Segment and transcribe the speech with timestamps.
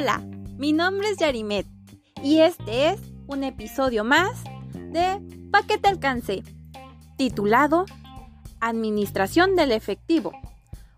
[0.00, 0.22] Hola,
[0.56, 1.66] mi nombre es Yarimet
[2.22, 4.30] y este es un episodio más
[4.72, 5.20] de
[5.50, 6.42] Paquete Alcance,
[7.18, 7.84] titulado
[8.60, 10.32] Administración del Efectivo,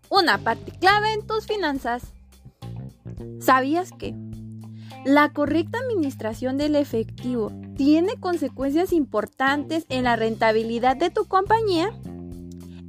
[0.08, 2.12] una parte clave en tus finanzas.
[3.40, 4.14] ¿Sabías que
[5.04, 11.90] la correcta administración del efectivo tiene consecuencias importantes en la rentabilidad de tu compañía?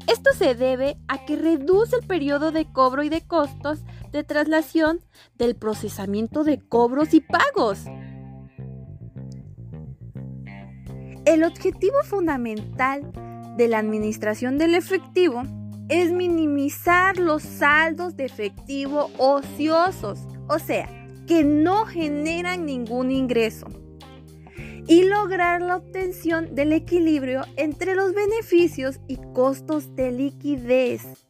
[0.06, 3.80] Esto se debe a que reduce el periodo de cobro y de costos
[4.14, 5.02] de traslación
[5.38, 7.80] del procesamiento de cobros y pagos.
[11.26, 13.12] El objetivo fundamental
[13.58, 15.44] de la administración del efectivo
[15.90, 20.88] es minimizar los saldos de efectivo ociosos, o sea,
[21.28, 23.68] que no generan ningún ingreso
[24.88, 31.26] y lograr la obtención del equilibrio entre los beneficios y costos de liquidez.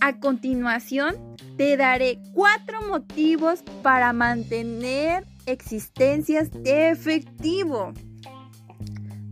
[0.00, 7.92] A continuación, te daré cuatro motivos para mantener existencias de efectivo.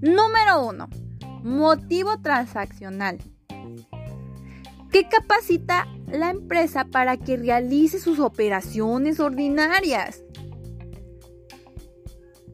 [0.00, 0.88] Número 1.
[1.44, 3.18] Motivo transaccional.
[4.90, 10.24] ¿Qué capacita la empresa para que realice sus operaciones ordinarias?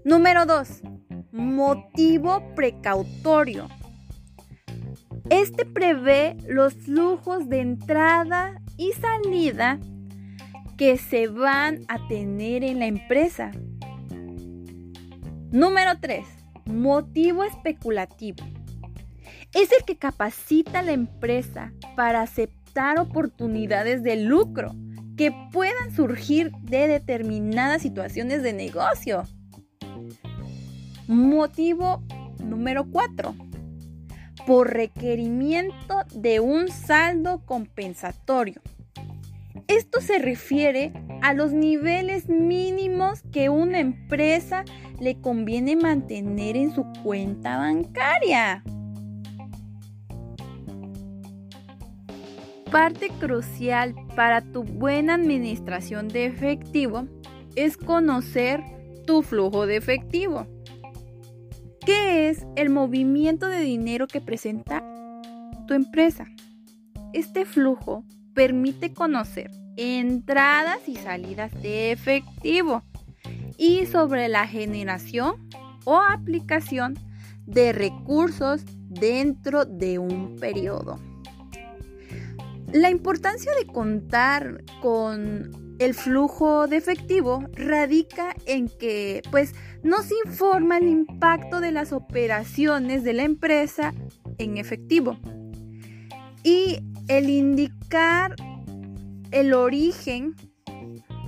[0.04, 0.68] Número 2.
[1.32, 3.68] Motivo precautorio.
[5.32, 9.80] Este prevé los flujos de entrada y salida
[10.76, 13.50] que se van a tener en la empresa.
[15.50, 16.26] Número 3.
[16.66, 18.44] Motivo especulativo.
[19.54, 24.74] Es el que capacita a la empresa para aceptar oportunidades de lucro
[25.16, 29.22] que puedan surgir de determinadas situaciones de negocio.
[31.08, 32.02] Motivo
[32.44, 33.51] número 4.
[34.46, 38.60] Por requerimiento de un saldo compensatorio.
[39.68, 44.64] Esto se refiere a los niveles mínimos que una empresa
[45.00, 48.62] le conviene mantener en su cuenta bancaria.
[52.70, 57.06] Parte crucial para tu buena administración de efectivo
[57.54, 58.62] es conocer
[59.06, 60.46] tu flujo de efectivo.
[61.84, 64.84] ¿Qué es el movimiento de dinero que presenta
[65.66, 66.26] tu empresa?
[67.12, 68.04] Este flujo
[68.34, 72.84] permite conocer entradas y salidas de efectivo
[73.58, 75.48] y sobre la generación
[75.84, 76.96] o aplicación
[77.46, 81.00] de recursos dentro de un periodo.
[82.72, 85.50] La importancia de contar con
[85.82, 93.04] el flujo de efectivo radica en que pues nos informa el impacto de las operaciones
[93.04, 93.94] de la empresa
[94.38, 95.18] en efectivo
[96.42, 96.78] y
[97.08, 98.36] el indicar
[99.30, 100.36] el origen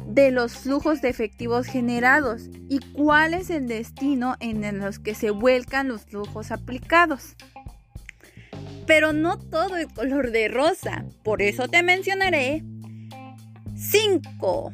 [0.07, 5.31] de los flujos de efectivos generados y cuál es el destino en los que se
[5.31, 7.35] vuelcan los flujos aplicados.
[8.87, 12.63] Pero no todo es color de rosa, por eso te mencionaré
[13.77, 14.73] 5.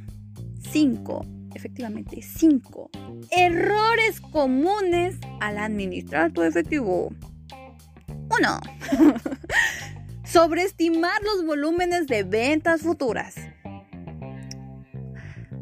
[0.71, 1.27] 5.
[1.55, 2.91] Efectivamente, 5.
[3.31, 7.13] Errores comunes al administrar tu efectivo.
[8.09, 8.61] 1.
[10.25, 13.35] Sobreestimar los volúmenes de ventas futuras.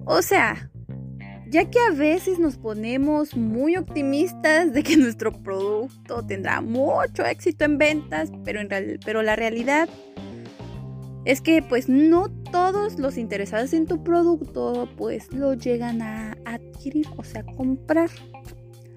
[0.04, 0.70] O sea,
[1.50, 7.64] ya que a veces nos ponemos muy optimistas de que nuestro producto tendrá mucho éxito
[7.64, 9.88] en ventas, pero, en pero la realidad
[11.24, 17.06] es que pues no todos los interesados en tu producto pues lo llegan a adquirir,
[17.16, 18.10] o sea, comprar.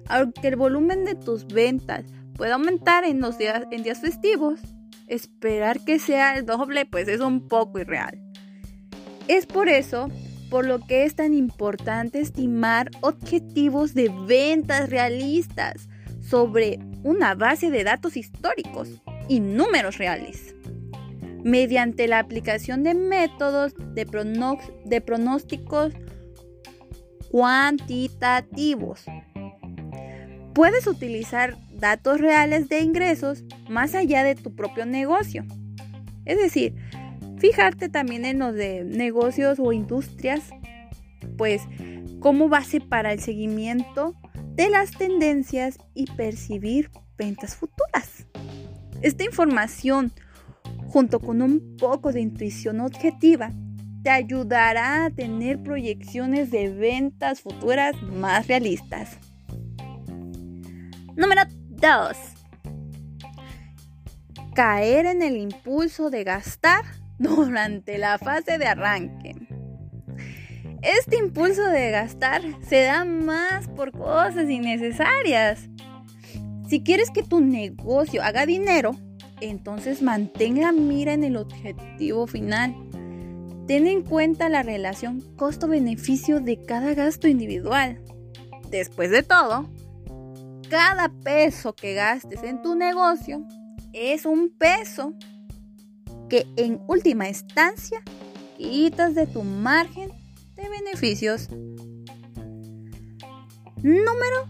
[0.08, 2.04] Aunque el volumen de tus ventas
[2.36, 4.60] pueda aumentar en los días, en días festivos,
[5.06, 8.20] esperar que sea el doble pues es un poco irreal.
[9.28, 10.08] Es por eso
[10.50, 15.88] por lo que es tan importante estimar objetivos de ventas realistas
[16.20, 18.90] sobre una base de datos históricos
[19.28, 20.51] y números reales
[21.42, 24.06] mediante la aplicación de métodos de,
[25.00, 25.92] pronósticos
[27.30, 29.04] cuantitativos.
[30.54, 35.44] Puedes utilizar datos reales de ingresos más allá de tu propio negocio.
[36.24, 36.76] Es decir,
[37.38, 40.50] fijarte también en los de negocios o industrias,
[41.36, 41.62] pues
[42.20, 44.14] como base para el seguimiento
[44.54, 48.26] de las tendencias y percibir ventas futuras.
[49.00, 50.12] Esta información
[50.92, 53.50] junto con un poco de intuición objetiva,
[54.02, 59.16] te ayudará a tener proyecciones de ventas futuras más realistas.
[61.16, 62.16] Número 2.
[64.54, 66.84] Caer en el impulso de gastar
[67.18, 69.34] durante la fase de arranque.
[70.82, 75.70] este impulso de gastar se da más por cosas innecesarias.
[76.68, 78.94] Si quieres que tu negocio haga dinero,
[79.42, 82.74] entonces mantén la mira en el objetivo final.
[83.66, 88.00] Ten en cuenta la relación costo-beneficio de cada gasto individual.
[88.70, 89.68] Después de todo,
[90.68, 93.46] cada peso que gastes en tu negocio
[93.92, 95.14] es un peso
[96.28, 98.02] que en última instancia
[98.56, 100.10] quitas de tu margen
[100.54, 101.48] de beneficios.
[103.82, 104.48] Número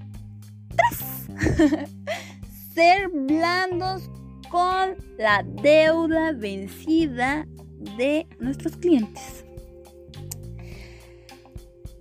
[1.49, 1.89] 3.
[2.75, 4.12] Ser blandos
[4.53, 7.49] con la deuda vencida
[7.97, 9.47] de nuestros clientes.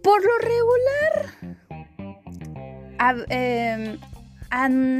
[0.04, 1.58] Por lo regular,
[3.00, 3.98] a, em,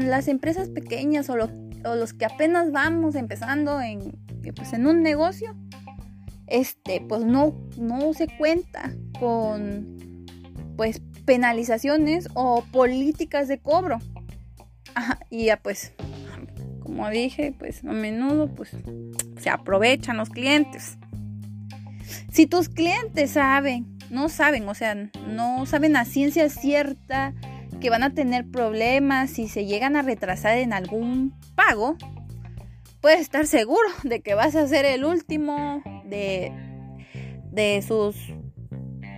[0.08, 4.12] las empresas pequeñas o, los que apenas vamos empezando en,
[4.56, 5.54] pues, en un negocio,
[6.46, 9.98] este, pues no, no se cuenta con
[10.76, 13.98] pues penalizaciones o políticas de cobro.
[15.30, 15.92] y ya pues
[16.82, 18.70] como dije, pues a menudo pues
[19.38, 20.98] se aprovechan los clientes.
[22.30, 27.32] Si tus clientes saben, no saben, o sea, no saben a ciencia cierta
[27.80, 31.96] que van a tener problemas si se llegan a retrasar en algún pago,
[33.00, 36.52] puedes estar seguro de que vas a ser el último de,
[37.50, 38.16] de sus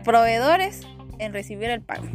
[0.04, 0.80] proveedores
[1.18, 2.06] en recibir el pago.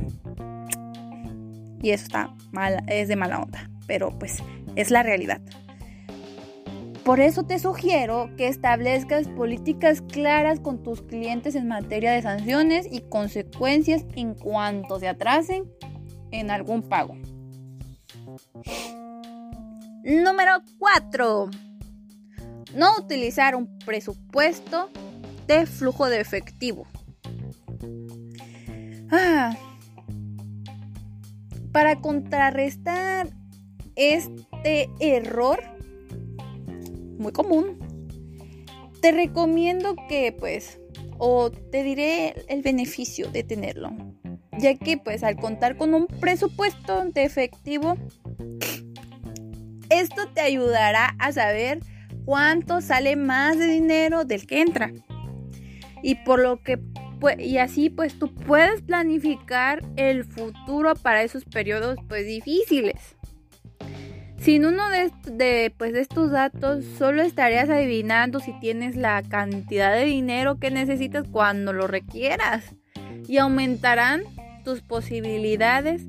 [1.81, 4.43] Y eso está mal, es de mala onda, pero pues
[4.79, 5.41] es la realidad.
[7.03, 12.87] Por eso te sugiero que establezcas políticas claras con tus clientes en materia de sanciones
[12.89, 15.63] y consecuencias en cuanto se atrasen
[16.31, 17.15] en algún pago.
[20.03, 21.49] Número 4.
[22.75, 24.89] No utilizar un presupuesto
[25.47, 26.87] de flujo de efectivo.
[29.11, 29.57] Ah.
[31.71, 33.29] Para contrarrestar
[33.95, 35.59] este error
[37.17, 37.77] muy común,
[39.01, 40.79] te recomiendo que pues,
[41.17, 43.91] o te diré el beneficio de tenerlo,
[44.57, 47.97] ya que pues al contar con un presupuesto de efectivo,
[49.89, 51.79] esto te ayudará a saber
[52.25, 54.91] cuánto sale más de dinero del que entra.
[56.01, 56.79] Y por lo que
[57.37, 63.17] y así pues tú puedes planificar el futuro para esos periodos pues difíciles.
[64.39, 70.05] Sin uno de, pues, de estos datos, solo estarías adivinando si tienes la cantidad de
[70.05, 72.73] dinero que necesitas cuando lo requieras
[73.27, 74.23] y aumentarán
[74.63, 76.03] tus posibilidades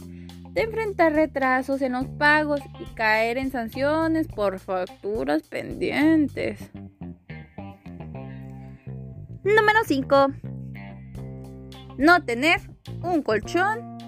[0.52, 6.70] de enfrentar retrasos en los pagos y caer en sanciones por facturas pendientes.
[9.42, 10.28] Número 5.
[11.98, 12.60] No tener
[13.02, 13.98] un colchón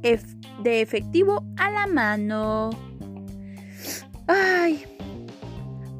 [0.00, 2.87] de efectivo a la mano.
[4.28, 4.84] Ay,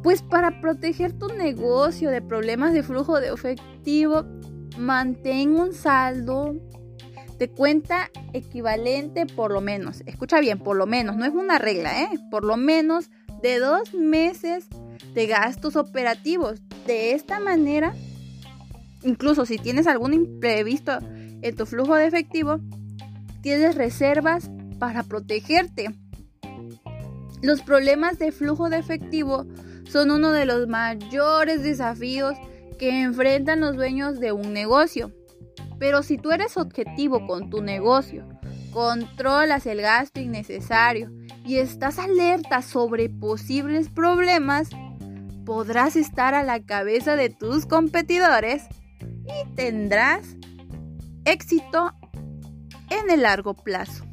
[0.02, 4.24] pues para proteger tu negocio de problemas de flujo de efectivo,
[4.76, 6.54] mantén un saldo
[7.38, 12.02] de cuenta equivalente por lo menos, escucha bien, por lo menos, no es una regla,
[12.02, 12.08] ¿eh?
[12.30, 13.10] Por lo menos
[13.42, 14.66] de dos meses
[15.14, 16.60] de gastos operativos.
[16.86, 17.94] De esta manera,
[19.02, 20.98] incluso si tienes algún imprevisto
[21.42, 22.60] en tu flujo de efectivo,
[23.40, 25.94] tienes reservas para protegerte.
[27.42, 29.46] Los problemas de flujo de efectivo
[29.88, 32.34] son uno de los mayores desafíos
[32.78, 35.12] que enfrentan los dueños de un negocio.
[35.78, 38.26] Pero si tú eres objetivo con tu negocio,
[38.72, 41.10] controlas el gasto innecesario
[41.44, 44.70] y estás alerta sobre posibles problemas,
[45.44, 48.64] podrás estar a la cabeza de tus competidores
[49.00, 50.36] y tendrás
[51.24, 51.92] éxito
[52.90, 54.07] en el largo plazo.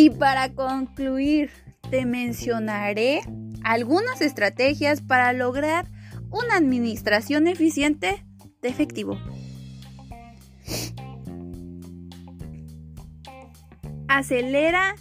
[0.00, 1.50] Y para concluir,
[1.90, 3.20] te mencionaré
[3.64, 5.90] algunas estrategias para lograr
[6.30, 8.24] una administración eficiente
[8.62, 9.18] de efectivo.
[14.06, 14.94] Acelera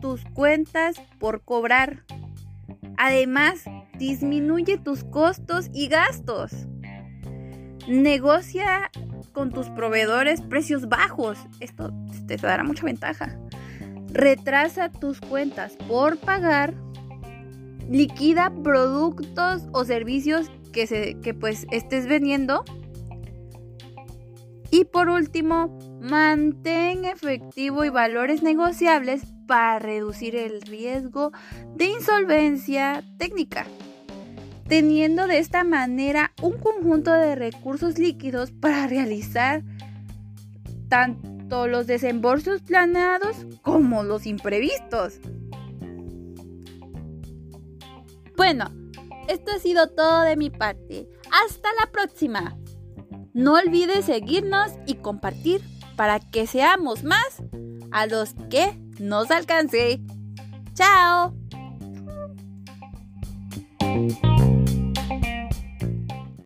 [0.00, 2.06] tus cuentas por cobrar.
[2.96, 3.64] Además,
[3.98, 6.50] disminuye tus costos y gastos.
[7.88, 8.90] Negocia
[9.34, 11.36] con tus proveedores precios bajos.
[11.60, 11.92] Esto
[12.26, 13.38] te dará mucha ventaja
[14.14, 16.72] retrasa tus cuentas por pagar,
[17.90, 22.64] liquida productos o servicios que, se, que pues estés vendiendo
[24.70, 31.32] y por último, mantén efectivo y valores negociables para reducir el riesgo
[31.76, 33.66] de insolvencia técnica.
[34.66, 39.62] teniendo de esta manera un conjunto de recursos líquidos para realizar
[41.44, 45.20] tanto los desembolsos planeados como los imprevistos.
[48.36, 48.70] Bueno,
[49.28, 51.08] esto ha sido todo de mi parte.
[51.46, 52.56] Hasta la próxima.
[53.32, 55.60] No olvides seguirnos y compartir
[55.96, 57.42] para que seamos más
[57.90, 60.00] a los que nos alcance.
[60.74, 61.43] ¡Chao!